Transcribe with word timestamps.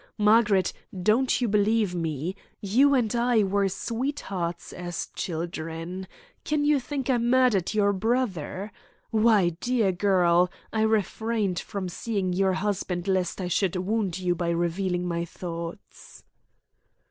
Margaret, 0.17 0.73
don't 1.03 1.39
you 1.41 1.47
believe 1.47 1.93
me? 1.93 2.35
You 2.59 2.95
and 2.95 3.13
I 3.15 3.43
were 3.43 3.69
sweethearts 3.69 4.73
as 4.73 5.09
children. 5.15 6.07
Can 6.43 6.65
you 6.65 6.79
think 6.79 7.07
I 7.07 7.19
murdered 7.19 7.75
your 7.75 7.93
brother? 7.93 8.71
Why, 9.11 9.49
dear 9.59 9.91
girl, 9.91 10.49
I 10.73 10.81
refrained 10.81 11.59
from 11.59 11.87
seeing 11.87 12.33
your 12.33 12.53
husband 12.53 13.07
lest 13.07 13.39
I 13.39 13.47
should 13.47 13.75
wound 13.75 14.17
you 14.17 14.33
by 14.33 14.49
revealing 14.49 15.05
my 15.07 15.23
thoughts." 15.23 16.23